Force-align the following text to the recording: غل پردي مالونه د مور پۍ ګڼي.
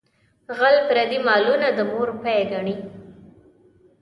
غل 0.59 0.75
پردي 0.87 1.19
مالونه 1.27 1.67
د 1.77 1.79
مور 1.91 2.09
پۍ 2.23 2.39
ګڼي. 2.51 2.75